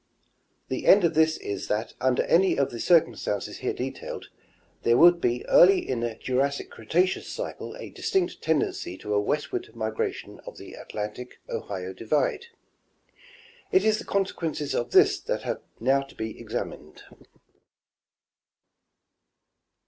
[0.67, 4.29] The end of this is that, under any of the circumstances here detailed,
[4.81, 9.75] there would be early in the Jurassic Cretaceous cycle a distinct tendency to a westward
[9.75, 12.47] migration of the Atlantic Ohio divide;
[13.71, 17.03] it is the consequences of this that have now to be examined.